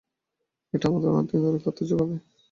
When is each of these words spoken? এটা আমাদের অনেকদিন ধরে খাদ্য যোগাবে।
এটা 0.73 0.85
আমাদের 0.87 1.09
অনেকদিন 1.11 1.39
ধরে 1.43 1.59
খাদ্য 1.63 1.79
যোগাবে। 1.89 2.15